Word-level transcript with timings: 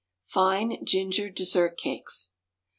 _Fine 0.33 0.83
Ginger 0.83 1.29
Dessert 1.29 1.77
Cakes. 1.77 2.31